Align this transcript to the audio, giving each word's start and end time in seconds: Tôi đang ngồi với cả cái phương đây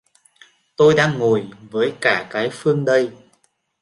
Tôi 0.75 0.93
đang 0.93 1.19
ngồi 1.19 1.47
với 1.71 1.93
cả 2.01 2.27
cái 2.29 2.49
phương 2.51 2.85
đây 2.85 3.11